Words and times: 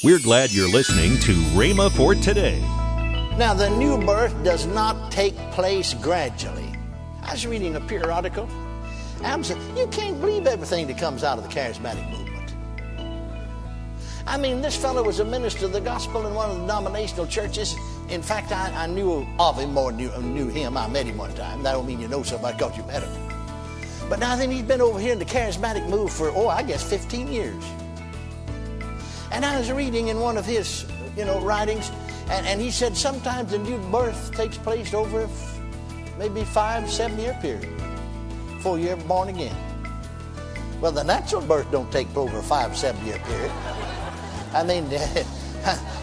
We're 0.00 0.20
glad 0.20 0.52
you're 0.52 0.70
listening 0.70 1.18
to 1.22 1.32
Rhema 1.58 1.90
for 1.90 2.14
today. 2.14 2.60
Now, 3.36 3.52
the 3.52 3.68
new 3.68 4.00
birth 4.00 4.32
does 4.44 4.64
not 4.64 5.10
take 5.10 5.34
place 5.50 5.92
gradually. 5.92 6.72
I 7.24 7.32
was 7.32 7.44
reading 7.44 7.74
a 7.74 7.80
periodical. 7.80 8.48
I'm 9.24 9.42
saying, 9.42 9.60
you 9.76 9.88
can't 9.88 10.20
believe 10.20 10.46
everything 10.46 10.86
that 10.86 10.98
comes 10.98 11.24
out 11.24 11.36
of 11.36 11.42
the 11.42 11.50
charismatic 11.50 12.08
movement. 12.12 12.54
I 14.24 14.36
mean, 14.36 14.60
this 14.60 14.76
fellow 14.76 15.02
was 15.02 15.18
a 15.18 15.24
minister 15.24 15.66
of 15.66 15.72
the 15.72 15.80
gospel 15.80 16.28
in 16.28 16.34
one 16.34 16.48
of 16.48 16.58
the 16.58 16.62
denominational 16.62 17.26
churches. 17.26 17.74
In 18.08 18.22
fact, 18.22 18.52
I, 18.52 18.84
I 18.84 18.86
knew 18.86 19.26
of 19.40 19.58
him 19.58 19.74
more 19.74 19.90
than 19.90 19.98
knew, 19.98 20.16
knew 20.22 20.48
him. 20.48 20.76
I 20.76 20.86
met 20.86 21.06
him 21.06 21.18
one 21.18 21.34
time. 21.34 21.64
That 21.64 21.72
don't 21.72 21.88
mean 21.88 21.98
you 21.98 22.06
know 22.06 22.22
somebody 22.22 22.56
because 22.56 22.76
you 22.76 22.84
met 22.84 23.02
him. 23.02 23.28
But 24.08 24.20
now 24.20 24.36
then, 24.36 24.52
he's 24.52 24.62
been 24.62 24.80
over 24.80 25.00
here 25.00 25.12
in 25.12 25.18
the 25.18 25.24
charismatic 25.24 25.88
move 25.88 26.12
for, 26.12 26.28
oh, 26.28 26.46
I 26.46 26.62
guess 26.62 26.88
15 26.88 27.26
years. 27.26 27.64
And 29.30 29.44
I 29.44 29.58
was 29.58 29.70
reading 29.70 30.08
in 30.08 30.20
one 30.20 30.36
of 30.36 30.46
his, 30.46 30.86
you 31.16 31.24
know, 31.24 31.40
writings, 31.40 31.90
and, 32.30 32.46
and 32.46 32.60
he 32.60 32.70
said 32.70 32.96
sometimes 32.96 33.52
the 33.52 33.58
new 33.58 33.78
birth 33.90 34.32
takes 34.34 34.56
place 34.58 34.94
over 34.94 35.28
maybe 36.18 36.44
five, 36.44 36.90
seven 36.90 37.18
year 37.18 37.36
period 37.40 37.68
before 38.56 38.78
you're 38.78 38.92
ever 38.92 39.04
born 39.04 39.28
again. 39.28 39.56
Well, 40.80 40.92
the 40.92 41.04
natural 41.04 41.42
birth 41.42 41.70
don't 41.70 41.90
take 41.90 42.14
over 42.16 42.40
five, 42.42 42.76
seven 42.76 43.04
year 43.06 43.18
period. 43.18 43.52
I 44.54 44.64
mean, 44.64 44.86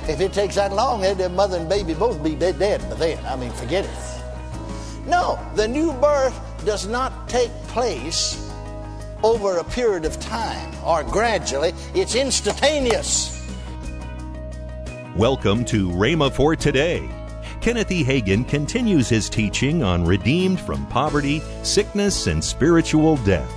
if 0.08 0.22
it 0.22 0.34
takes 0.34 0.56
that 0.56 0.74
long, 0.74 1.04
eh, 1.04 1.14
the 1.14 1.30
mother 1.30 1.58
and 1.58 1.70
baby 1.70 1.94
both 1.94 2.24
be 2.24 2.36
dead, 2.36 2.60
dead 2.60 2.82
by 2.90 2.96
then. 2.96 3.26
I 3.26 3.36
mean, 3.36 3.52
forget 3.52 3.86
it. 3.86 5.08
No, 5.08 5.40
the 5.56 5.68
new 5.68 5.94
birth 5.94 6.40
does 6.66 6.88
not 6.88 7.30
take 7.30 7.52
place 7.68 8.52
over 9.24 9.58
a 9.58 9.64
period 9.64 10.06
of 10.06 10.20
time 10.20 10.74
or 10.84 11.04
gradually, 11.04 11.74
it's 11.94 12.16
instantaneous. 12.16 13.32
Welcome 15.16 15.64
to 15.66 15.90
Rhema 15.90 16.32
for 16.32 16.56
today. 16.56 17.10
Kenneth 17.62 17.92
E. 17.92 18.04
Hagin 18.04 18.48
continues 18.48 19.10
his 19.10 19.30
teaching 19.30 19.82
on 19.82 20.06
redeemed 20.06 20.60
from 20.60 20.86
poverty, 20.88 21.42
sickness, 21.64 22.28
and 22.28 22.44
spiritual 22.44 23.18
death. 23.18 23.52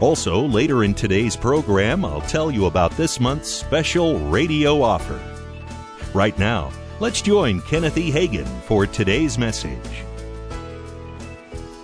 Also, 0.00 0.40
later 0.40 0.82
in 0.82 0.94
today's 0.94 1.36
program, 1.36 2.04
I'll 2.04 2.22
tell 2.22 2.50
you 2.50 2.66
about 2.66 2.90
this 2.92 3.20
month's 3.20 3.50
special 3.50 4.18
radio 4.18 4.82
offer. 4.82 5.20
Right 6.14 6.36
now, 6.38 6.72
let's 6.98 7.20
join 7.20 7.60
Kenneth 7.60 7.98
E. 7.98 8.10
Hagin 8.10 8.48
for 8.62 8.86
today's 8.86 9.38
message. 9.38 10.04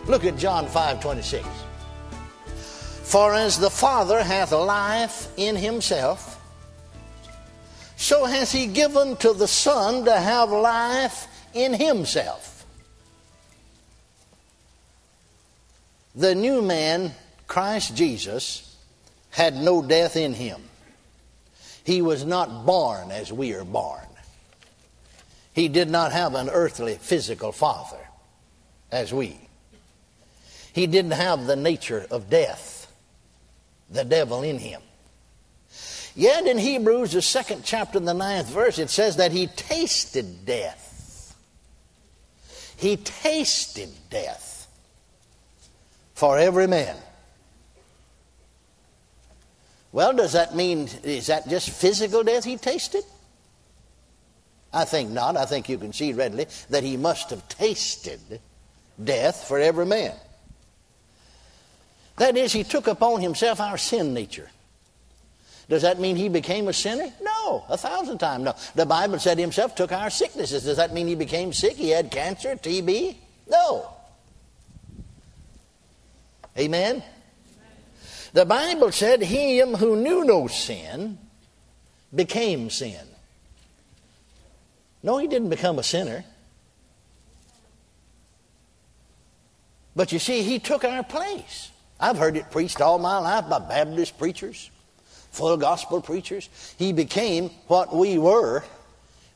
Look 0.07 0.25
at 0.25 0.37
John 0.37 0.67
5 0.67 1.01
26. 1.01 1.47
For 3.17 3.33
as 3.33 3.59
the 3.59 3.71
Father 3.71 4.23
hath 4.23 4.53
life 4.53 5.29
in 5.39 5.57
himself, 5.57 6.39
so 7.97 8.27
has 8.27 8.53
he 8.53 8.67
given 8.67 9.17
to 9.17 9.33
the 9.33 9.49
Son 9.49 10.05
to 10.05 10.15
have 10.15 10.51
life 10.51 11.27
in 11.55 11.73
himself. 11.73 12.67
The 16.15 16.35
new 16.35 16.61
man, 16.61 17.15
Christ 17.47 17.97
Jesus, 17.97 18.77
had 19.31 19.57
no 19.57 19.81
death 19.81 20.15
in 20.15 20.35
him. 20.35 20.61
He 21.85 22.03
was 22.03 22.23
not 22.23 22.67
born 22.67 23.11
as 23.11 23.33
we 23.33 23.55
are 23.55 23.65
born. 23.65 24.09
He 25.55 25.69
did 25.69 25.89
not 25.89 26.13
have 26.13 26.35
an 26.35 26.51
earthly 26.51 26.97
physical 26.97 27.51
father 27.51 28.09
as 28.93 29.11
we. 29.15 29.41
He 30.75 30.87
didn't 30.87 31.13
have 31.13 31.47
the 31.47 31.57
nature 31.57 32.07
of 32.11 32.29
death 32.29 32.76
the 33.91 34.05
devil 34.05 34.43
in 34.43 34.59
him. 34.59 34.81
Yet 36.15 36.47
in 36.47 36.57
Hebrews, 36.57 37.13
the 37.13 37.23
second 37.23 37.63
chapter, 37.65 38.01
the 38.01 38.15
ninth 38.15 38.49
verse, 38.49 38.79
it 38.79 38.89
says 38.89 39.17
that 39.17 39.33
he 39.33 39.49
tasted 39.49 40.47
death. 40.47 41.37
He 42.79 42.97
tasted 42.97 43.91
death 44.11 44.67
for 46.15 46.39
every 46.39 46.67
man. 46.67 46.97
Well, 49.93 50.15
does 50.15 50.33
that 50.33 50.55
mean, 50.55 50.89
is 51.05 51.29
that 51.29 51.49
just 51.49 51.71
physical 51.71 52.23
death 52.23 52.45
he 52.45 52.57
tasted? 52.57 53.05
I 54.73 54.85
think 54.85 55.11
not. 55.11 55.37
I 55.37 55.47
think 55.47 55.69
you 55.69 55.79
can 55.79 55.93
see 55.93 56.13
readily 56.13 56.47
that 56.69 56.83
he 56.83 56.97
must 56.97 57.31
have 57.31 57.49
tasted 57.49 58.41
death 59.03 59.45
for 59.49 59.59
every 59.59 59.87
man. 59.87 60.15
That 62.17 62.37
is, 62.37 62.53
he 62.53 62.65
took 62.65 62.87
upon 62.87 63.21
himself 63.21 63.61
our 63.61 63.77
sin 63.77 64.15
nature. 64.15 64.51
Does 65.69 65.83
that 65.83 65.99
mean 65.99 66.17
he 66.17 66.29
became 66.29 66.69
a 66.69 66.73
sinner? 66.73 67.13
No, 67.21 67.65
a 67.69 67.77
thousand 67.77 68.19
times 68.19 68.45
no. 68.45 68.55
The 68.75 68.87
Bible 68.87 69.19
said 69.19 69.39
himself 69.39 69.75
took 69.75 69.93
our 69.93 70.11
sicknesses. 70.11 70.65
Does 70.65 70.77
that 70.77 70.95
mean 70.95 71.09
he 71.09 71.15
became 71.15 71.53
sick? 71.53 71.75
He 71.75 71.91
had 71.91 72.11
cancer, 72.11 72.55
TB? 72.55 73.17
No. 73.49 73.93
Amen? 76.57 77.03
The 78.33 78.47
Bible 78.47 78.93
said 78.93 79.23
him 79.23 79.75
who 79.75 79.97
knew 79.97 80.25
no 80.25 80.47
sin 80.47 81.19
became 82.15 82.71
sin. 82.71 83.07
No, 85.03 85.19
he 85.19 85.27
didn't 85.27 85.51
become 85.51 85.79
a 85.79 85.83
sinner. 85.83 86.25
But 89.95 90.13
you 90.13 90.19
see, 90.19 90.43
he 90.43 90.59
took 90.59 90.85
our 90.85 91.03
place. 91.03 91.71
I've 91.99 92.19
heard 92.19 92.37
it 92.37 92.51
preached 92.51 92.81
all 92.81 92.99
my 92.99 93.19
life 93.19 93.49
by 93.49 93.59
Baptist 93.59 94.19
preachers, 94.19 94.71
full 95.31 95.57
gospel 95.57 96.01
preachers. 96.01 96.49
He 96.79 96.93
became 96.93 97.51
what 97.69 97.95
we 97.95 98.19
were 98.19 98.65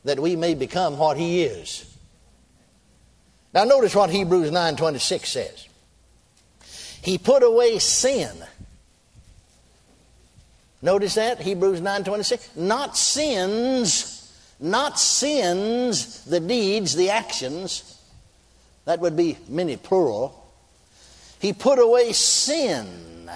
that 0.03 0.19
we 0.19 0.35
may 0.35 0.53
become 0.53 0.97
what 0.97 1.17
he 1.17 1.43
is. 1.43 1.85
Now 3.53 3.63
notice 3.63 3.95
what 3.95 4.09
Hebrews 4.09 4.51
9:26 4.51 5.27
says. 5.27 5.67
He 7.01 7.17
put 7.17 7.43
away 7.43 7.79
sin. 7.79 8.45
Notice 10.83 11.15
that 11.15 11.41
Hebrews 11.41 11.81
9:26, 11.81 12.55
not 12.55 12.97
sins, 12.97 14.31
not 14.59 14.99
sins, 14.99 16.23
the 16.25 16.39
deeds, 16.39 16.95
the 16.95 17.09
actions. 17.09 17.95
That 18.85 18.99
would 18.99 19.15
be 19.15 19.37
many 19.47 19.77
plural 19.77 20.40
he 21.41 21.53
put 21.53 21.79
away 21.79 22.13
sin. 22.13 23.29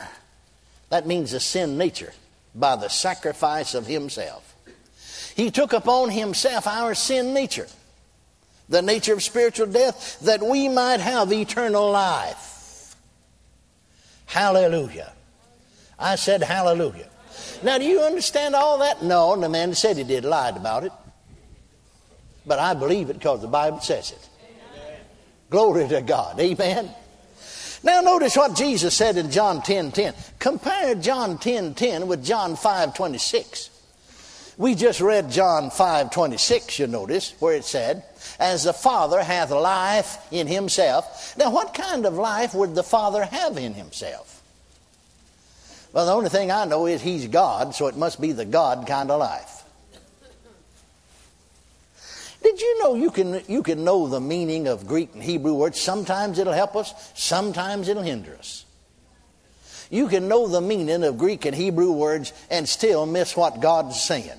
That 0.90 1.08
means 1.08 1.32
the 1.32 1.40
sin 1.40 1.78
nature 1.78 2.14
by 2.54 2.76
the 2.76 2.88
sacrifice 2.88 3.74
of 3.74 3.88
himself. 3.88 4.56
He 5.36 5.50
took 5.50 5.74
upon 5.74 6.12
himself 6.12 6.68
our 6.68 6.94
sin 6.94 7.34
nature, 7.34 7.68
the 8.70 8.84
nature 8.84 9.14
of 9.14 9.24
spiritual 9.24 9.68
death, 9.68 10.20
that 10.22 10.42
we 10.42 10.70
might 10.70 11.00
have 11.00 11.34
eternal 11.34 11.92
life. 11.92 12.96
Hallelujah. 14.28 15.12
I 15.98 16.16
said 16.16 16.44
hallelujah. 16.44 17.10
Now, 17.64 17.80
do 17.80 17.86
you 17.86 18.02
understand 18.02 18.54
all 18.54 18.78
that? 18.80 19.04
No, 19.04 19.34
and 19.34 19.42
the 19.42 19.50
man 19.50 19.70
that 19.70 19.76
said 19.78 19.98
he 19.98 20.04
did 20.04 20.26
lied 20.26 20.58
about 20.58 20.84
it. 20.84 20.92
But 22.46 22.60
I 22.60 22.76
believe 22.76 23.10
it 23.10 23.14
because 23.14 23.42
the 23.42 23.48
Bible 23.48 23.80
says 23.80 24.12
it. 24.12 24.30
Amen. 24.44 25.00
Glory 25.50 25.88
to 25.88 26.02
God. 26.02 26.40
Amen. 26.40 26.94
Now 27.84 28.02
notice 28.02 28.38
what 28.38 28.56
Jesus 28.56 28.96
said 28.96 29.18
in 29.18 29.32
John 29.32 29.62
10 29.62 29.92
10. 29.92 30.14
Compare 30.40 30.96
John 30.96 31.38
10 31.38 31.74
10 31.74 32.08
with 32.08 32.26
John 32.26 32.56
5 32.56 32.94
26. 32.94 33.70
We 34.58 34.74
just 34.74 35.02
read 35.02 35.32
John 35.32 35.70
5 35.70 36.12
26, 36.12 36.80
you 36.80 36.88
notice, 36.88 37.34
where 37.40 37.56
it 37.56 37.66
said, 37.66 38.04
As 38.40 38.64
the 38.64 38.72
Father 38.72 39.22
hath 39.22 39.52
life 39.52 40.18
in 40.32 40.48
himself. 40.48 41.36
Now, 41.38 41.52
what 41.52 41.74
kind 41.74 42.06
of 42.06 42.14
life 42.14 42.54
would 42.54 42.74
the 42.74 42.84
Father 42.84 43.26
have 43.26 43.58
in 43.58 43.74
himself? 43.74 44.42
Well, 45.92 46.06
the 46.06 46.14
only 46.14 46.30
thing 46.30 46.52
I 46.52 46.66
know 46.66 46.88
is 46.88 47.02
he's 47.02 47.28
God, 47.28 47.76
so 47.76 47.88
it 47.88 47.98
must 47.98 48.22
be 48.22 48.32
the 48.32 48.46
God 48.46 48.88
kind 48.88 49.12
of 49.12 49.20
life. 49.20 49.55
Did 52.46 52.62
you 52.62 52.84
know 52.84 52.94
you 52.94 53.10
can, 53.10 53.42
you 53.48 53.64
can 53.64 53.84
know 53.84 54.08
the 54.08 54.22
meaning 54.22 54.68
of 54.68 54.86
Greek 54.86 55.16
and 55.16 55.24
Hebrew 55.24 55.56
words? 55.56 55.82
Sometimes 55.82 56.38
it'll 56.38 56.54
help 56.54 56.76
us, 56.76 56.94
sometimes 57.16 57.90
it'll 57.90 58.04
hinder 58.04 58.36
us. 58.36 58.66
You 59.90 60.08
can 60.08 60.28
know 60.28 60.48
the 60.48 60.62
meaning 60.62 61.04
of 61.04 61.18
Greek 61.18 61.46
and 61.46 61.56
Hebrew 61.56 61.92
words 61.92 62.34
and 62.52 62.70
still 62.70 63.08
miss 63.08 63.36
what 63.36 63.62
God's 63.62 64.00
saying. 64.00 64.30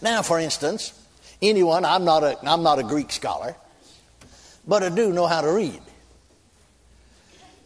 Now, 0.00 0.22
for 0.22 0.40
instance, 0.40 0.94
anyone, 1.42 1.84
I'm 1.84 2.06
not 2.06 2.24
a, 2.24 2.38
I'm 2.42 2.62
not 2.62 2.78
a 2.78 2.82
Greek 2.82 3.12
scholar, 3.12 3.54
but 4.66 4.82
I 4.82 4.88
do 4.88 5.12
know 5.12 5.26
how 5.26 5.42
to 5.42 5.52
read. 5.52 5.82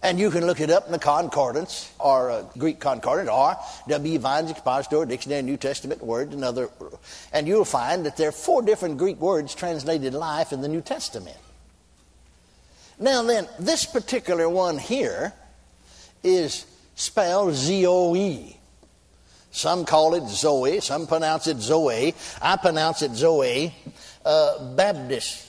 And 0.02 0.18
you 0.18 0.30
can 0.30 0.46
look 0.46 0.60
it 0.60 0.68
up 0.68 0.86
in 0.86 0.92
the 0.92 0.98
concordance 0.98 1.92
or 2.00 2.30
a 2.30 2.44
Greek 2.58 2.80
concordance 2.80 3.30
or 3.30 3.56
W. 3.86 4.18
Vine's 4.18 4.50
Expositor 4.50 5.04
Dictionary 5.04 5.42
New 5.42 5.56
Testament 5.56 6.02
Words 6.02 6.34
and 6.34 6.44
other, 6.44 6.70
and 7.32 7.46
you'll 7.46 7.64
find 7.64 8.04
that 8.04 8.16
there 8.16 8.28
are 8.30 8.32
four 8.32 8.62
different 8.62 8.98
Greek 8.98 9.20
words 9.20 9.54
translated 9.54 10.12
life 10.12 10.52
in 10.52 10.60
the 10.60 10.68
New 10.68 10.80
Testament. 10.80 11.36
Now 12.98 13.22
then, 13.22 13.46
this 13.60 13.84
particular 13.84 14.48
one 14.48 14.76
here 14.76 15.32
is 16.24 16.66
spelled 16.96 17.54
Z-O-E. 17.54 18.56
Some 19.52 19.84
call 19.84 20.14
it 20.14 20.28
Zoe, 20.28 20.80
some 20.80 21.06
pronounce 21.06 21.46
it 21.46 21.58
Zoe. 21.58 22.14
I 22.40 22.56
pronounce 22.56 23.02
it 23.02 23.12
Zoe. 23.12 23.72
Uh, 24.24 24.74
Baptist, 24.74 25.48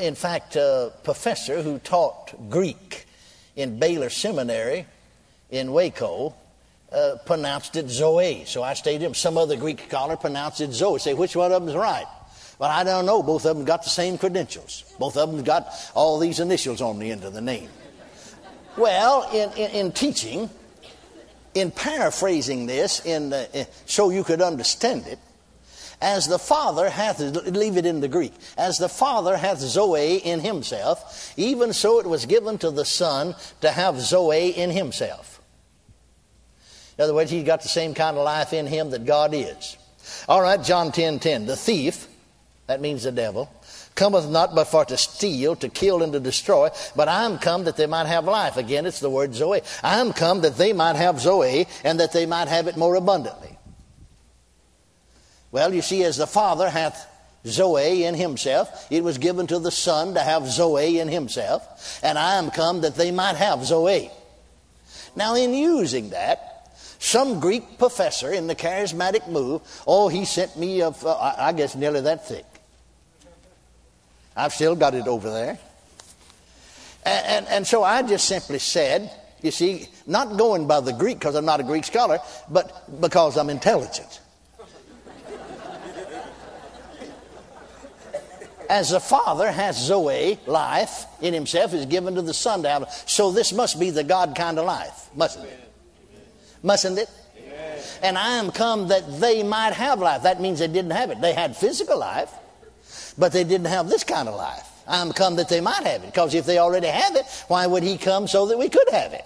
in 0.00 0.14
fact, 0.14 0.56
a 0.56 0.92
professor 1.04 1.62
who 1.62 1.78
taught 1.78 2.50
Greek 2.50 3.06
in 3.56 3.78
Baylor 3.78 4.10
Seminary 4.10 4.86
in 5.50 5.72
Waco 5.72 6.34
uh, 6.92 7.16
pronounced 7.26 7.76
it 7.76 7.88
Zoe. 7.88 8.44
So 8.46 8.62
I 8.62 8.74
stated 8.74 9.02
him. 9.02 9.14
Some 9.14 9.36
other 9.36 9.56
Greek 9.56 9.80
scholar 9.88 10.16
pronounced 10.16 10.60
it 10.60 10.72
Zoe. 10.72 10.98
Say, 10.98 11.14
which 11.14 11.36
one 11.36 11.52
of 11.52 11.62
them 11.62 11.68
is 11.68 11.74
right? 11.74 12.06
Well, 12.58 12.70
I 12.70 12.84
don't 12.84 13.06
know. 13.06 13.22
Both 13.22 13.46
of 13.46 13.56
them 13.56 13.64
got 13.64 13.82
the 13.82 13.90
same 13.90 14.16
credentials. 14.16 14.84
Both 14.98 15.16
of 15.16 15.30
them 15.30 15.42
got 15.42 15.68
all 15.94 16.18
these 16.18 16.40
initials 16.40 16.80
on 16.80 16.98
the 16.98 17.10
end 17.10 17.24
of 17.24 17.32
the 17.32 17.40
name. 17.40 17.68
Well, 18.76 19.28
in, 19.32 19.50
in, 19.58 19.70
in 19.86 19.92
teaching, 19.92 20.50
in 21.54 21.70
paraphrasing 21.70 22.66
this, 22.66 23.04
in, 23.04 23.32
uh, 23.32 23.46
so 23.86 24.10
you 24.10 24.24
could 24.24 24.40
understand 24.40 25.06
it, 25.06 25.18
as 26.00 26.26
the 26.26 26.38
Father 26.38 26.90
hath, 26.90 27.20
leave 27.20 27.76
it 27.76 27.86
in 27.86 28.00
the 28.00 28.08
Greek, 28.08 28.32
as 28.56 28.78
the 28.78 28.88
Father 28.88 29.36
hath 29.36 29.58
Zoe 29.58 30.16
in 30.16 30.40
himself, 30.40 31.32
even 31.36 31.72
so 31.72 32.00
it 32.00 32.06
was 32.06 32.26
given 32.26 32.58
to 32.58 32.70
the 32.70 32.84
Son 32.84 33.34
to 33.60 33.70
have 33.70 34.00
Zoe 34.00 34.50
in 34.50 34.70
himself. 34.70 35.40
In 36.96 37.04
other 37.04 37.14
words, 37.14 37.30
he's 37.30 37.44
got 37.44 37.62
the 37.62 37.68
same 37.68 37.94
kind 37.94 38.16
of 38.16 38.24
life 38.24 38.52
in 38.52 38.66
him 38.66 38.90
that 38.90 39.04
God 39.04 39.34
is. 39.34 39.76
All 40.28 40.42
right, 40.42 40.62
John 40.62 40.92
10 40.92 41.18
10. 41.18 41.46
The 41.46 41.56
thief, 41.56 42.06
that 42.66 42.80
means 42.80 43.02
the 43.02 43.12
devil, 43.12 43.50
cometh 43.94 44.28
not 44.28 44.54
but 44.54 44.66
for 44.66 44.84
to 44.84 44.96
steal, 44.96 45.56
to 45.56 45.68
kill, 45.68 46.02
and 46.02 46.12
to 46.12 46.20
destroy. 46.20 46.70
But 46.94 47.08
I 47.08 47.24
am 47.24 47.38
come 47.38 47.64
that 47.64 47.76
they 47.76 47.86
might 47.86 48.06
have 48.06 48.26
life. 48.26 48.56
Again, 48.56 48.86
it's 48.86 49.00
the 49.00 49.10
word 49.10 49.34
Zoe. 49.34 49.62
I 49.82 50.00
am 50.00 50.12
come 50.12 50.42
that 50.42 50.56
they 50.56 50.72
might 50.72 50.96
have 50.96 51.20
Zoe, 51.20 51.66
and 51.82 51.98
that 52.00 52.12
they 52.12 52.26
might 52.26 52.48
have 52.48 52.68
it 52.68 52.76
more 52.76 52.94
abundantly. 52.94 53.53
Well, 55.54 55.72
you 55.72 55.82
see, 55.82 56.02
as 56.02 56.16
the 56.16 56.26
Father 56.26 56.68
hath 56.68 57.06
Zoe 57.46 58.02
in 58.02 58.16
himself, 58.16 58.88
it 58.90 59.04
was 59.04 59.18
given 59.18 59.46
to 59.46 59.60
the 59.60 59.70
Son 59.70 60.14
to 60.14 60.20
have 60.20 60.48
Zoe 60.48 60.98
in 60.98 61.06
himself, 61.06 62.00
and 62.02 62.18
I 62.18 62.38
am 62.38 62.50
come 62.50 62.80
that 62.80 62.96
they 62.96 63.12
might 63.12 63.36
have 63.36 63.64
Zoe. 63.64 64.10
Now, 65.14 65.36
in 65.36 65.54
using 65.54 66.10
that, 66.10 66.74
some 66.98 67.38
Greek 67.38 67.78
professor 67.78 68.32
in 68.32 68.48
the 68.48 68.56
charismatic 68.56 69.28
move, 69.28 69.62
oh, 69.86 70.08
he 70.08 70.24
sent 70.24 70.58
me, 70.58 70.80
a, 70.80 70.92
I 71.06 71.52
guess, 71.56 71.76
nearly 71.76 72.00
that 72.00 72.26
thick. 72.26 72.46
I've 74.36 74.52
still 74.52 74.74
got 74.74 74.94
it 74.94 75.06
over 75.06 75.30
there. 75.30 75.56
And, 77.06 77.26
and, 77.26 77.46
and 77.46 77.64
so 77.64 77.84
I 77.84 78.02
just 78.02 78.26
simply 78.26 78.58
said, 78.58 79.08
you 79.40 79.52
see, 79.52 79.86
not 80.04 80.36
going 80.36 80.66
by 80.66 80.80
the 80.80 80.92
Greek 80.92 81.20
because 81.20 81.36
I'm 81.36 81.44
not 81.44 81.60
a 81.60 81.62
Greek 81.62 81.84
scholar, 81.84 82.18
but 82.50 83.00
because 83.00 83.36
I'm 83.36 83.50
intelligent. 83.50 84.20
As 88.68 88.90
the 88.90 89.00
Father 89.00 89.50
has 89.50 89.78
Zoe, 89.80 90.38
life, 90.46 91.06
in 91.20 91.34
himself, 91.34 91.74
is 91.74 91.86
given 91.86 92.14
to 92.14 92.22
the 92.22 92.34
Son 92.34 92.62
to 92.62 92.68
have. 92.68 92.90
So 93.06 93.30
this 93.30 93.52
must 93.52 93.78
be 93.78 93.90
the 93.90 94.04
God 94.04 94.34
kind 94.34 94.58
of 94.58 94.66
life, 94.66 95.08
mustn't 95.14 95.46
it? 95.46 95.60
Mustn't 96.62 96.98
it? 96.98 97.10
And 98.02 98.18
I 98.18 98.36
am 98.36 98.50
come 98.50 98.88
that 98.88 99.20
they 99.20 99.42
might 99.42 99.72
have 99.72 99.98
life. 100.00 100.22
That 100.22 100.40
means 100.40 100.58
they 100.58 100.68
didn't 100.68 100.90
have 100.90 101.10
it. 101.10 101.20
They 101.20 101.32
had 101.32 101.56
physical 101.56 101.98
life, 101.98 102.30
but 103.16 103.32
they 103.32 103.44
didn't 103.44 103.66
have 103.66 103.88
this 103.88 104.04
kind 104.04 104.28
of 104.28 104.34
life. 104.34 104.68
I 104.86 105.00
am 105.00 105.12
come 105.12 105.36
that 105.36 105.48
they 105.48 105.60
might 105.60 105.84
have 105.84 106.02
it. 106.02 106.06
Because 106.06 106.34
if 106.34 106.44
they 106.44 106.58
already 106.58 106.88
have 106.88 107.16
it, 107.16 107.24
why 107.48 107.66
would 107.66 107.82
he 107.82 107.96
come 107.96 108.28
so 108.28 108.46
that 108.46 108.58
we 108.58 108.68
could 108.68 108.88
have 108.90 109.12
it? 109.12 109.24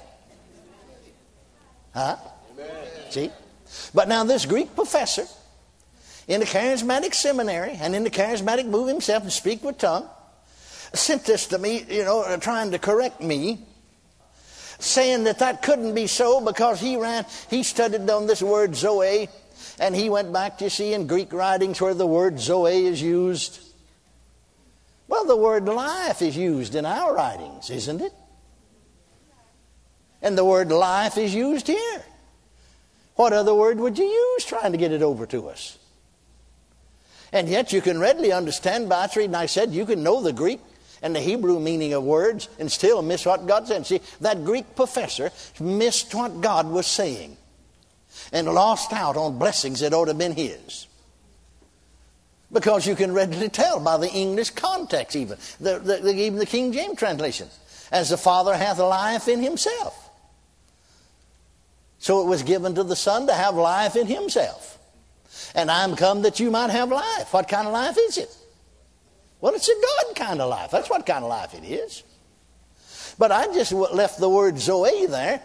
Huh? 1.95 2.17
Amen. 2.53 2.69
See? 3.11 3.31
But 3.95 4.09
now 4.09 4.25
this 4.25 4.47
Greek 4.47 4.75
professor 4.75 5.25
in 6.29 6.41
the 6.41 6.47
charismatic 6.47 7.15
seminary 7.15 7.73
and 7.81 7.97
in 7.97 8.05
the 8.05 8.11
charismatic 8.11 8.67
move 8.67 8.87
himself 8.87 9.25
and 9.25 9.33
speak 9.33 9.65
with 9.65 9.79
tongue 9.79 10.09
sent 10.95 11.25
this 11.25 11.47
to 11.49 11.59
me, 11.59 11.85
you 11.89 12.05
know, 12.05 12.23
uh, 12.23 12.37
trying 12.37 12.71
to 12.71 12.79
correct 12.79 13.21
me 13.21 13.59
saying 14.79 15.25
that 15.25 15.41
that 15.41 15.63
couldn't 15.63 15.95
be 15.95 16.07
so 16.07 16.41
because 16.41 16.81
he 16.81 16.97
ran, 16.97 17.27
he 17.51 17.63
studied 17.63 18.09
on 18.09 18.27
this 18.27 18.43
word 18.43 18.77
Zoe, 18.77 19.29
and 19.81 19.95
he 19.95 20.09
went 20.09 20.33
back 20.33 20.59
to 20.59 20.71
see 20.71 20.93
in 20.93 21.07
Greek 21.07 21.33
writings 21.33 21.81
where 21.81 21.95
the 21.95 22.07
word 22.07 22.39
Zoe 22.39 22.87
is 22.87 23.03
used. 23.03 23.61
Well, 25.09 25.25
the 25.25 25.37
word 25.37 25.65
life 25.67 26.23
is 26.23 26.37
used 26.37 26.75
in 26.75 26.87
our 26.87 27.15
writings, 27.15 27.71
isn't 27.71 28.01
it? 28.01 28.13
And 30.23 30.37
the 30.37 30.45
word 30.45 30.71
life 30.71 31.17
is 31.17 31.35
used 31.35 31.67
here. 31.67 32.03
What 33.17 33.33
other 33.33 33.55
word 33.55 33.81
would 33.81 33.99
you 33.99 34.05
use 34.05 34.45
trying 34.45 34.73
to 34.73 34.79
get 34.79 34.93
it 34.93 35.03
over 35.03 35.27
to 35.27 35.49
us? 35.49 35.79
And 37.33 37.49
yet 37.49 37.73
you 37.73 37.81
can 37.81 37.99
readily 37.99 38.33
understand 38.33 38.89
by 38.89 39.09
reading. 39.15 39.35
I 39.35 39.47
said 39.47 39.73
you 39.73 39.85
can 39.85 40.03
know 40.03 40.23
the 40.23 40.33
Greek 40.33 40.61
and 41.03 41.15
the 41.15 41.21
Hebrew 41.21 41.61
meaning 41.61 41.93
of 41.93 42.03
words 42.03 42.49
and 42.59 42.71
still 42.71 43.03
miss 43.03 43.27
what 43.27 43.47
God 43.47 43.69
said. 43.69 43.87
See, 43.87 44.01
that 44.21 44.45
Greek 44.45 44.75
professor 44.75 45.31
missed 45.61 46.15
what 46.15 46.41
God 46.41 46.69
was 46.69 46.87
saying 46.87 47.37
and 48.33 48.47
lost 48.49 48.93
out 48.93 49.17
on 49.17 49.39
blessings 49.39 49.81
that 49.81 49.93
ought 49.93 50.07
to 50.07 50.11
have 50.11 50.19
been 50.19 50.33
his. 50.33 50.87
Because 52.51 52.87
you 52.87 52.97
can 52.97 53.13
readily 53.13 53.51
tell 53.51 53.79
by 53.79 53.99
the 53.99 54.11
English 54.11 54.51
context, 54.51 55.15
even, 55.15 55.37
the, 55.61 55.79
the, 55.79 56.15
even 56.15 56.39
the 56.39 56.47
King 56.47 56.73
James 56.73 56.99
translation, 56.99 57.49
as 57.93 58.09
the 58.09 58.17
Father 58.17 58.57
hath 58.57 58.79
life 58.79 59.29
in 59.29 59.43
himself. 59.43 60.09
So 61.99 62.23
it 62.23 62.27
was 62.27 62.43
given 62.43 62.75
to 62.77 62.85
the 62.85 62.97
Son 62.97 63.27
to 63.27 63.35
have 63.35 63.55
life 63.55 63.97
in 63.97 64.07
himself. 64.07 64.78
And 65.55 65.71
I'm 65.71 65.97
come 65.97 66.23
that 66.23 66.41
you 66.41 66.51
might 66.51 66.71
have 66.71 66.91
life. 66.91 67.33
What 67.33 67.49
kind 67.49 67.67
of 67.67 67.73
life 67.73 67.97
is 67.99 68.19
it? 68.19 68.37
Well, 69.41 69.55
it's 69.55 69.69
a 69.69 69.75
God 69.75 70.17
kind 70.17 70.41
of 70.41 70.51
life. 70.51 70.71
That's 70.71 70.91
what 70.91 71.07
kind 71.07 71.25
of 71.25 71.31
life 71.31 71.55
it 71.55 71.65
is. 71.65 72.03
But 73.19 73.33
I 73.33 73.53
just 73.53 73.73
left 73.73 74.21
the 74.21 74.29
word 74.29 74.59
Zoe 74.59 75.07
there 75.07 75.43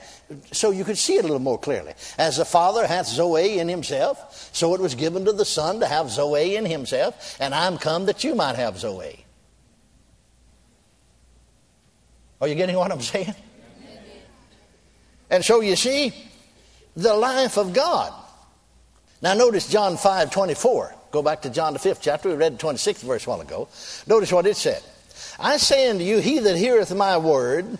so 0.51 0.69
you 0.69 0.83
could 0.83 0.97
see 0.97 1.15
it 1.15 1.19
a 1.19 1.27
little 1.27 1.39
more 1.39 1.57
clearly. 1.57 1.93
As 2.19 2.37
the 2.37 2.45
Father 2.45 2.85
hath 2.85 3.07
Zoe 3.07 3.57
in 3.57 3.67
himself, 3.67 4.49
so 4.53 4.75
it 4.75 4.81
was 4.81 4.93
given 4.93 5.25
to 5.25 5.33
the 5.33 5.45
Son 5.45 5.79
to 5.79 5.87
have 5.87 6.11
Zoe 6.11 6.55
in 6.55 6.65
himself, 6.65 7.35
and 7.39 7.53
I'm 7.53 7.79
come 7.79 8.05
that 8.05 8.23
you 8.23 8.35
might 8.35 8.57
have 8.57 8.77
Zoe. 8.77 9.25
Are 12.39 12.47
you 12.47 12.55
getting 12.55 12.75
what 12.75 12.91
I'm 12.91 13.01
saying? 13.01 13.33
And 15.31 15.43
so 15.43 15.61
you 15.61 15.75
see, 15.75 16.13
the 16.95 17.13
life 17.15 17.57
of 17.57 17.73
God. 17.73 18.13
Now 19.23 19.33
notice 19.33 19.69
John 19.69 19.95
5 19.95 20.31
24. 20.31 20.95
Go 21.11 21.21
back 21.21 21.43
to 21.43 21.49
John 21.49 21.71
the 21.71 21.79
fifth 21.79 22.01
chapter. 22.01 22.27
We 22.27 22.35
read 22.35 22.59
the 22.59 22.67
26th 22.67 23.03
verse 23.03 23.25
a 23.25 23.29
while 23.29 23.39
ago. 23.39 23.69
Notice 24.05 24.33
what 24.33 24.45
it 24.45 24.57
said. 24.57 24.83
I 25.39 25.55
say 25.55 25.89
unto 25.89 26.03
you, 26.03 26.19
he 26.19 26.39
that 26.39 26.57
heareth 26.57 26.93
my 26.93 27.17
word 27.17 27.77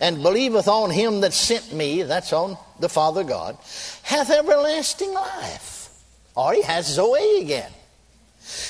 and 0.00 0.22
believeth 0.22 0.68
on 0.68 0.90
him 0.90 1.22
that 1.22 1.32
sent 1.32 1.72
me, 1.72 2.04
that's 2.04 2.32
on 2.32 2.56
the 2.78 2.88
Father 2.88 3.24
God, 3.24 3.58
hath 4.04 4.30
everlasting 4.30 5.12
life. 5.12 5.90
Or 6.36 6.52
he 6.52 6.62
has 6.62 6.86
Zoe 6.86 7.40
again. 7.40 7.72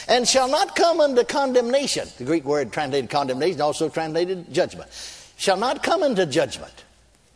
And 0.08 0.26
shall 0.26 0.48
not 0.48 0.74
come 0.74 1.00
unto 1.00 1.22
condemnation. 1.24 2.08
The 2.16 2.24
Greek 2.24 2.44
word 2.44 2.72
translated 2.72 3.10
condemnation, 3.10 3.60
also 3.60 3.90
translated 3.90 4.50
judgment. 4.52 4.88
Shall 5.36 5.58
not 5.58 5.82
come 5.82 6.02
into 6.02 6.24
judgment. 6.24 6.72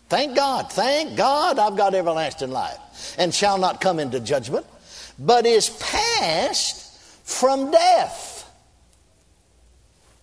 Thank 0.09 0.35
God, 0.35 0.73
thank 0.73 1.15
God 1.15 1.59
I've 1.59 1.77
got 1.77 1.95
everlasting 1.95 2.51
life. 2.51 2.79
And 3.19 3.35
shall 3.35 3.59
not 3.59 3.81
come 3.81 3.99
into 3.99 4.21
judgment, 4.21 4.67
but 5.19 5.47
is 5.47 5.71
passed 5.71 6.99
from 7.25 7.71
death. 7.71 8.51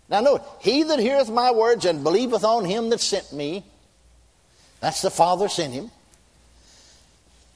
Now, 0.10 0.22
note, 0.22 0.44
he 0.60 0.84
that 0.84 1.00
heareth 1.00 1.30
my 1.30 1.52
words 1.52 1.86
and 1.86 2.04
believeth 2.04 2.44
on 2.44 2.66
him 2.66 2.90
that 2.90 3.00
sent 3.00 3.32
me, 3.32 3.64
that's 4.80 5.02
the 5.02 5.12
Father 5.12 5.48
sent 5.48 5.74
him, 5.74 5.92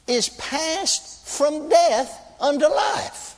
is 0.07 0.29
passed 0.29 1.27
from 1.27 1.69
death 1.69 2.35
unto 2.39 2.67
life. 2.67 3.35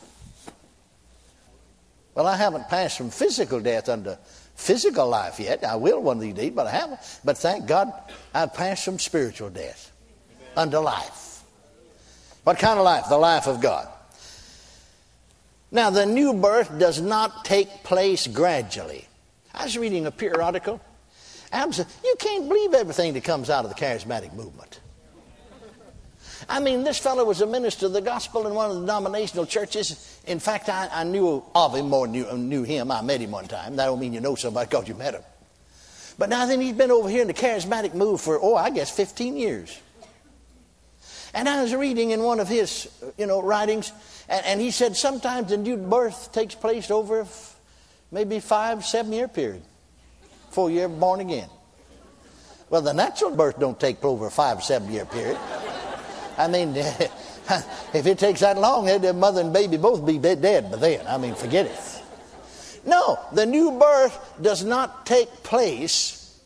Well, 2.13 2.27
I 2.27 2.36
haven't 2.36 2.67
passed 2.70 2.98
from 2.98 3.10
physical 3.10 3.60
death 3.60 3.89
unto 3.89 4.15
physical 4.55 5.08
life 5.08 5.39
yet. 5.39 5.63
I 5.63 5.75
will 5.75 6.01
one 6.01 6.17
of 6.17 6.22
these 6.22 6.34
days, 6.34 6.51
but 6.51 6.67
I 6.67 6.72
haven't. 6.72 7.00
But 7.24 7.38
thank 7.38 7.67
God 7.67 7.91
I've 8.34 8.53
passed 8.53 8.86
from 8.86 9.00
spiritual 9.00 9.50
death 9.50 9.91
unto 10.55 10.77
life. 10.77 11.25
What 12.46 12.60
kind 12.60 12.78
of 12.78 12.86
life? 12.86 13.06
The 13.10 13.18
life 13.18 13.48
of 13.48 13.60
God. 13.60 13.90
Now, 15.72 15.90
the 15.90 16.06
new 16.06 16.32
birth 16.32 16.78
does 16.78 17.02
not 17.02 17.44
take 17.44 17.84
place 17.84 18.28
gradually. 18.28 19.08
I 19.54 19.64
was 19.64 19.75
reading 19.78 20.06
a 20.06 20.12
periodical. 20.12 20.80
You 21.52 22.16
can't 22.20 22.48
believe 22.48 22.75
everything 22.75 23.14
that 23.14 23.24
comes 23.24 23.50
out 23.50 23.66
of 23.66 23.70
the 23.74 23.75
charismatic 23.75 24.32
movement. 24.34 24.80
I 26.48 26.60
mean, 26.60 26.84
this 26.84 27.00
fellow 27.00 27.25
was 27.25 27.42
a 27.42 27.48
minister 27.48 27.88
of 27.88 27.94
the 27.94 28.02
gospel 28.02 28.46
in 28.46 28.54
one 28.54 28.70
of 28.70 28.75
the 28.75 28.82
denominational 28.82 29.48
churches. 29.48 30.20
In 30.28 30.38
fact, 30.38 30.70
I, 30.70 30.88
I 30.92 31.04
knew 31.04 31.44
of 31.56 31.74
him 31.74 31.90
more 31.90 32.08
knew, 32.08 32.32
knew 32.38 32.62
him. 32.62 32.92
I 32.92 33.02
met 33.02 33.22
him 33.22 33.32
one 33.32 33.48
time. 33.48 33.75
That 33.75 33.86
don't 33.86 34.00
mean 34.00 34.14
you 34.14 34.22
know 34.22 34.36
somebody 34.36 34.70
because 34.70 34.88
you 34.88 34.94
met 34.94 35.16
him. 35.16 35.24
But 36.20 36.30
now 36.30 36.46
then 36.46 36.62
he's 36.62 36.75
been 36.75 36.92
over 36.92 37.10
here 37.10 37.22
in 37.22 37.28
the 37.28 37.34
charismatic 37.34 37.96
move 37.96 38.22
for, 38.22 38.40
oh, 38.40 38.56
I 38.56 38.70
guess 38.70 38.92
15 38.96 39.36
years. 39.36 39.80
And 41.36 41.50
I 41.50 41.62
was 41.62 41.75
reading 41.75 42.12
in 42.12 42.24
one 42.24 42.39
of 42.39 42.48
his, 42.48 42.88
uh, 43.04 43.12
you 43.18 43.27
know, 43.27 43.42
writings, 43.42 43.92
and, 44.30 44.46
and 44.46 44.62
he 44.62 44.72
said 44.72 44.96
sometimes 44.96 45.50
the 45.50 45.58
new 45.58 45.75
birth 45.75 46.32
takes 46.32 46.56
place 46.56 46.89
over 46.89 47.22
f- 47.22 47.60
maybe 48.10 48.39
five, 48.39 48.86
seven 48.86 49.12
year 49.12 49.27
period 49.27 49.62
before 50.48 50.72
you're 50.72 50.88
born 50.88 51.20
again. 51.20 51.50
Well, 52.70 52.82
the 52.82 52.94
natural 52.94 53.36
birth 53.36 53.60
don't 53.60 53.77
take 53.77 54.04
over 54.06 54.27
a 54.27 54.32
five, 54.32 54.63
seven 54.63 54.89
year 54.89 55.06
period. 55.06 55.38
I 56.38 56.48
mean, 56.48 56.74
if 57.94 58.06
it 58.06 58.18
takes 58.18 58.39
that 58.39 58.58
long, 58.58 58.88
eh, 58.88 58.98
the 58.98 59.13
mother 59.13 59.42
and 59.42 59.51
baby 59.51 59.75
both 59.75 60.06
be 60.06 60.18
dead 60.18 60.72
by 60.72 60.77
then. 60.77 61.06
I 61.06 61.18
mean, 61.18 61.36
forget 61.36 61.65
it. 61.65 62.01
No, 62.86 63.20
the 63.34 63.46
new 63.46 63.77
birth 63.77 64.18
does 64.42 64.63
not 64.63 65.06
take 65.06 65.30
place 65.44 66.39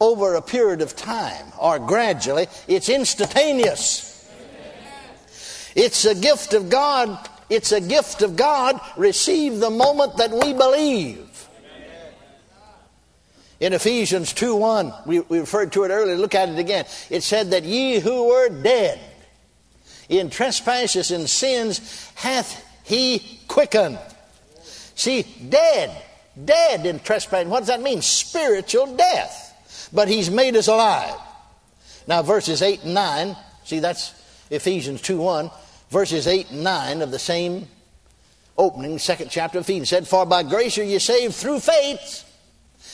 over 0.00 0.36
a 0.36 0.42
period 0.42 0.80
of 0.80 0.94
time 0.94 1.46
or 1.58 1.80
gradually, 1.80 2.46
it's 2.68 2.88
instantaneous. 2.88 4.14
It's 5.78 6.04
a 6.04 6.14
gift 6.16 6.54
of 6.54 6.68
God. 6.68 7.28
It's 7.48 7.70
a 7.70 7.80
gift 7.80 8.22
of 8.22 8.34
God 8.34 8.80
received 8.96 9.60
the 9.60 9.70
moment 9.70 10.16
that 10.16 10.32
we 10.32 10.52
believe. 10.52 11.24
In 13.60 13.72
Ephesians 13.72 14.32
2 14.32 14.56
1, 14.56 14.92
we, 15.06 15.20
we 15.20 15.38
referred 15.38 15.70
to 15.72 15.84
it 15.84 15.90
earlier, 15.90 16.16
look 16.16 16.34
at 16.34 16.48
it 16.48 16.58
again. 16.58 16.84
It 17.10 17.22
said 17.22 17.52
that 17.52 17.62
ye 17.62 18.00
who 18.00 18.26
were 18.26 18.48
dead 18.48 18.98
in 20.08 20.30
trespasses 20.30 21.12
and 21.12 21.30
sins 21.30 22.10
hath 22.16 22.64
he 22.82 23.40
quickened. 23.46 24.00
See, 24.96 25.22
dead, 25.48 25.96
dead 26.44 26.86
in 26.86 26.98
trespassing. 26.98 27.50
What 27.50 27.60
does 27.60 27.68
that 27.68 27.82
mean? 27.82 28.02
Spiritual 28.02 28.96
death. 28.96 29.88
But 29.92 30.08
he's 30.08 30.28
made 30.28 30.56
us 30.56 30.66
alive. 30.66 31.14
Now, 32.08 32.22
verses 32.22 32.62
8 32.62 32.82
and 32.82 32.94
9, 32.94 33.36
see, 33.64 33.78
that's 33.78 34.12
Ephesians 34.50 35.02
2 35.02 35.18
1. 35.18 35.50
Verses 35.90 36.26
8 36.26 36.50
and 36.50 36.64
9 36.64 37.02
of 37.02 37.10
the 37.10 37.18
same 37.18 37.66
opening, 38.56 38.98
second 38.98 39.30
chapter 39.30 39.58
of 39.58 39.64
Ephesians 39.64 39.88
said, 39.88 40.06
For 40.06 40.26
by 40.26 40.42
grace 40.42 40.76
are 40.78 40.84
you 40.84 40.98
saved 40.98 41.34
through 41.34 41.60
faith, 41.60 42.24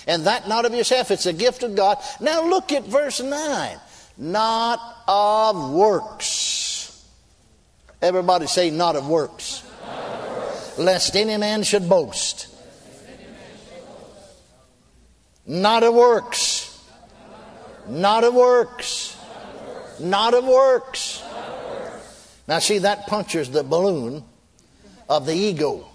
and 0.07 0.27
that 0.27 0.47
not 0.47 0.65
of 0.65 0.75
yourself, 0.75 1.11
it's 1.11 1.27
a 1.27 1.33
gift 1.33 1.63
of 1.63 1.75
God. 1.75 1.99
Now 2.21 2.47
look 2.47 2.71
at 2.73 2.85
verse 2.85 3.21
9. 3.21 3.79
Not 4.17 4.81
of 5.09 5.73
works. 5.73 7.05
Everybody 8.01 8.47
say, 8.47 8.71
not 8.71 8.97
of 8.97 9.09
works. 9.09 9.65
Not 9.81 9.99
of 9.99 10.37
works. 10.37 10.79
Lest 10.79 11.17
any 11.17 11.37
man 11.37 11.63
should 11.63 11.89
boast. 11.89 12.49
Not 15.47 15.83
of 15.83 15.95
works. 15.95 16.83
Not 17.89 18.25
of 18.25 18.35
works. 18.35 19.17
Not 20.01 20.35
of 20.35 20.45
works. 20.45 21.14
Now, 22.47 22.59
see, 22.59 22.79
that 22.79 23.07
punctures 23.07 23.49
the 23.51 23.63
balloon 23.63 24.25
of 25.09 25.27
the 25.27 25.35
ego. 25.35 25.87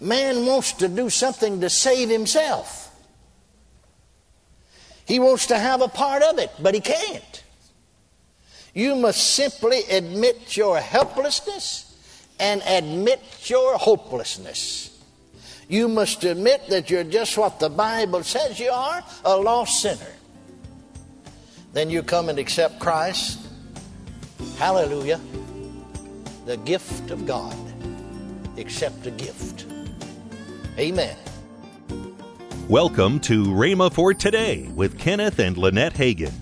Man 0.00 0.46
wants 0.46 0.72
to 0.74 0.88
do 0.88 1.10
something 1.10 1.60
to 1.60 1.68
save 1.68 2.08
himself. 2.08 2.84
He 5.04 5.18
wants 5.18 5.46
to 5.46 5.58
have 5.58 5.80
a 5.80 5.88
part 5.88 6.22
of 6.22 6.38
it, 6.38 6.50
but 6.60 6.74
he 6.74 6.80
can't. 6.80 7.44
You 8.74 8.94
must 8.94 9.34
simply 9.34 9.80
admit 9.90 10.56
your 10.56 10.78
helplessness 10.78 11.96
and 12.38 12.62
admit 12.66 13.20
your 13.44 13.76
hopelessness. 13.76 14.96
You 15.68 15.88
must 15.88 16.24
admit 16.24 16.68
that 16.68 16.88
you're 16.88 17.04
just 17.04 17.36
what 17.36 17.58
the 17.58 17.68
Bible 17.68 18.22
says 18.22 18.58
you 18.60 18.70
are 18.70 19.02
a 19.24 19.36
lost 19.36 19.82
sinner. 19.82 20.12
Then 21.72 21.90
you 21.90 22.02
come 22.02 22.28
and 22.28 22.38
accept 22.38 22.78
Christ 22.78 23.47
Hallelujah. 24.58 25.20
The 26.44 26.56
gift 26.56 27.12
of 27.12 27.26
God. 27.26 27.56
Accept 28.56 29.06
a 29.06 29.12
gift. 29.12 29.66
Amen. 30.76 31.16
Welcome 32.68 33.20
to 33.20 33.44
Rhema 33.44 33.92
for 33.92 34.12
Today 34.12 34.68
with 34.74 34.98
Kenneth 34.98 35.38
and 35.38 35.56
Lynette 35.56 35.94
Hagin. 35.94 36.32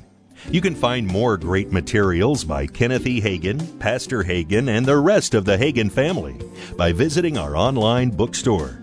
You 0.51 0.63
can 0.63 0.75
find 0.75 1.07
more 1.07 1.37
great 1.37 1.71
materials 1.73 2.43
by 2.43 2.67
Kenneth 2.67 3.07
E. 3.07 3.21
Hagin, 3.21 3.79
Pastor 3.79 4.23
Hagin, 4.23 4.71
and 4.71 4.87
the 4.87 4.97
rest 4.97 5.35
of 5.35 5.45
the 5.45 5.59
Hagin 5.59 5.93
family 5.93 6.41
by 6.79 6.93
visiting 6.93 7.37
our 7.37 7.55
online 7.55 8.09
bookstore. 8.09 8.83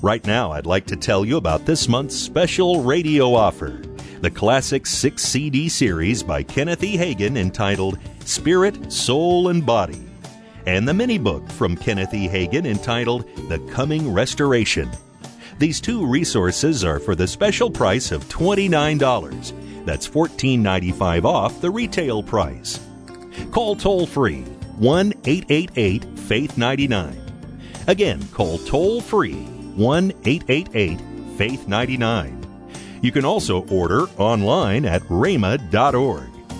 Right 0.00 0.26
now, 0.26 0.52
I'd 0.52 0.64
like 0.64 0.86
to 0.86 0.96
tell 0.96 1.26
you 1.26 1.36
about 1.36 1.66
this 1.66 1.88
month's 1.88 2.16
special 2.16 2.82
radio 2.82 3.34
offer 3.34 3.82
the 4.22 4.30
classic 4.30 4.86
six 4.86 5.22
CD 5.22 5.68
series 5.68 6.22
by 6.22 6.42
Kenneth 6.42 6.82
E. 6.82 6.96
Hagin 6.96 7.36
entitled 7.36 7.98
Spirit, 8.26 8.92
Soul, 8.92 9.48
and 9.48 9.64
Body, 9.64 10.04
and 10.66 10.86
the 10.86 10.92
mini 10.92 11.16
book 11.16 11.48
from 11.52 11.76
Kenneth 11.76 12.12
E. 12.12 12.28
Hagin 12.28 12.66
entitled 12.66 13.24
The 13.48 13.60
Coming 13.70 14.12
Restoration. 14.12 14.90
These 15.58 15.80
two 15.80 16.04
resources 16.04 16.84
are 16.84 16.98
for 16.98 17.14
the 17.14 17.28
special 17.28 17.70
price 17.70 18.10
of 18.10 18.24
$29. 18.28 19.84
That's 19.86 20.08
$14.95 20.08 21.24
off 21.24 21.60
the 21.60 21.70
retail 21.70 22.22
price. 22.22 22.80
Call 23.52 23.76
toll 23.76 24.06
free 24.06 24.42
1 24.78 25.12
888 25.24 26.18
Faith 26.18 26.58
99. 26.58 27.22
Again, 27.86 28.26
call 28.32 28.58
toll 28.58 29.00
free 29.00 29.44
1 29.76 30.12
888 30.24 31.00
Faith 31.38 31.68
99. 31.68 32.98
You 33.02 33.12
can 33.12 33.24
also 33.24 33.64
order 33.68 34.06
online 34.18 34.84
at 34.84 35.02
rhema.org. 35.02 36.35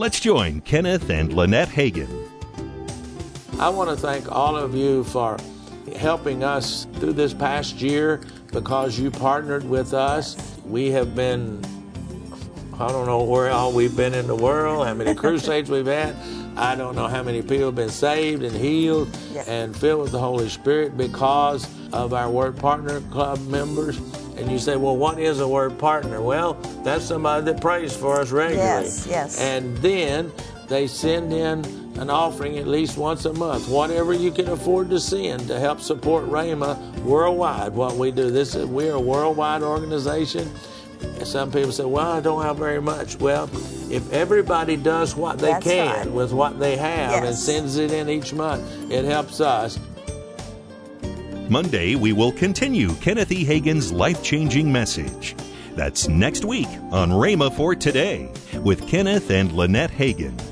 let's 0.00 0.18
join 0.18 0.62
Kenneth 0.62 1.10
and 1.10 1.30
Lynette 1.34 1.68
Hagin. 1.68 2.08
I 3.58 3.68
want 3.68 3.90
to 3.90 3.96
thank 3.96 4.32
all 4.32 4.56
of 4.56 4.74
you 4.74 5.04
for 5.04 5.36
helping 5.94 6.42
us 6.42 6.86
through 6.94 7.12
this 7.12 7.34
past 7.34 7.82
year 7.82 8.22
because 8.50 8.98
you 8.98 9.10
partnered 9.10 9.62
with 9.68 9.92
us. 9.92 10.56
We 10.64 10.90
have 10.92 11.14
been, 11.14 11.62
I 12.78 12.88
don't 12.88 13.04
know 13.04 13.24
where 13.24 13.50
all 13.50 13.74
we've 13.74 13.94
been 13.94 14.14
in 14.14 14.26
the 14.26 14.34
world, 14.34 14.86
how 14.86 14.94
many 14.94 15.14
crusades 15.22 15.68
we've 15.68 15.84
had. 15.84 16.16
I 16.56 16.76
don't 16.76 16.96
know 16.96 17.06
how 17.06 17.22
many 17.22 17.42
people 17.42 17.66
have 17.66 17.74
been 17.74 17.90
saved 17.90 18.42
and 18.42 18.56
healed 18.56 19.14
yes. 19.34 19.46
and 19.48 19.76
filled 19.76 20.00
with 20.00 20.12
the 20.12 20.18
Holy 20.18 20.48
Spirit 20.48 20.96
because 20.96 21.68
of 21.92 22.14
our 22.14 22.30
Word 22.30 22.56
Partner 22.56 23.02
Club 23.10 23.38
members. 23.48 24.00
And 24.40 24.50
you 24.50 24.58
say, 24.58 24.76
well, 24.76 24.96
what 24.96 25.18
is 25.18 25.40
a 25.40 25.46
Word 25.46 25.78
Partner? 25.78 26.22
Well, 26.22 26.54
that's 26.82 27.04
somebody 27.04 27.44
that 27.44 27.60
prays 27.60 27.94
for 27.94 28.20
us 28.20 28.30
regularly. 28.30 28.86
Yes, 28.86 29.06
yes. 29.06 29.38
And 29.38 29.76
then 29.78 30.32
they 30.66 30.86
send 30.86 31.32
in 31.32 31.62
an 31.98 32.08
offering 32.08 32.56
at 32.56 32.66
least 32.66 32.96
once 32.96 33.26
a 33.26 33.32
month, 33.34 33.68
whatever 33.68 34.14
you 34.14 34.30
can 34.30 34.48
afford 34.48 34.88
to 34.88 34.98
send 34.98 35.46
to 35.48 35.60
help 35.60 35.80
support 35.80 36.24
Rhema 36.24 36.78
worldwide. 37.00 37.74
What 37.74 37.96
we 37.96 38.10
do, 38.10 38.30
this 38.30 38.54
is 38.54 38.64
we're 38.64 38.94
a 38.94 39.00
worldwide 39.00 39.62
organization. 39.62 40.50
Some 41.24 41.50
people 41.50 41.72
say, 41.72 41.84
"Well, 41.84 42.06
I 42.06 42.20
don't 42.20 42.42
have 42.42 42.56
very 42.56 42.80
much." 42.80 43.18
Well, 43.18 43.50
if 43.90 44.10
everybody 44.12 44.76
does 44.76 45.16
what 45.16 45.38
they 45.38 45.52
That's 45.52 45.64
can 45.64 45.96
right. 45.96 46.10
with 46.10 46.32
what 46.32 46.58
they 46.58 46.76
have 46.76 47.10
yes. 47.12 47.24
and 47.26 47.36
sends 47.36 47.76
it 47.76 47.90
in 47.90 48.08
each 48.08 48.32
month, 48.32 48.62
it 48.90 49.04
helps 49.04 49.40
us. 49.40 49.78
Monday, 51.50 51.96
we 51.96 52.12
will 52.12 52.30
continue 52.30 52.94
Kenneth 52.96 53.32
E. 53.32 53.44
Hagin's 53.44 53.92
life 53.92 54.22
changing 54.22 54.70
message. 54.70 55.34
That's 55.74 56.08
next 56.08 56.44
week 56.44 56.68
on 56.92 57.10
Rhema 57.10 57.52
for 57.52 57.74
Today 57.74 58.30
with 58.62 58.86
Kenneth 58.86 59.30
and 59.30 59.50
Lynette 59.50 59.90
Hagin. 59.90 60.49